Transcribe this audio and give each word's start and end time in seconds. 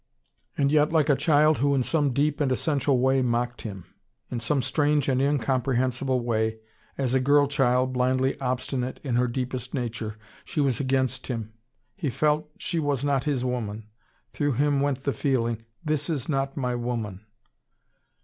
And 0.57 0.71
yet 0.71 0.91
like 0.91 1.09
a 1.09 1.15
child 1.15 1.59
who 1.59 1.75
in 1.75 1.83
some 1.83 2.11
deep 2.11 2.41
and 2.41 2.51
essential 2.51 2.97
way 2.97 3.21
mocked 3.21 3.61
him. 3.61 3.85
In 4.31 4.39
some 4.39 4.63
strange 4.63 5.07
and 5.07 5.21
incomprehensible 5.21 6.21
way, 6.21 6.57
as 6.97 7.13
a 7.13 7.19
girl 7.19 7.45
child 7.47 7.93
blindly 7.93 8.35
obstinate 8.41 8.99
in 9.03 9.13
her 9.17 9.27
deepest 9.27 9.75
nature, 9.75 10.17
she 10.43 10.59
was 10.59 10.79
against 10.79 11.27
him. 11.27 11.53
He 11.95 12.09
felt 12.09 12.49
she 12.57 12.79
was 12.79 13.05
not 13.05 13.25
his 13.25 13.45
woman. 13.45 13.89
Through 14.33 14.53
him 14.53 14.81
went 14.81 15.03
the 15.03 15.13
feeling, 15.13 15.65
"This 15.85 16.09
is 16.09 16.27
not 16.27 16.57
my 16.57 16.73
woman." 16.73 17.23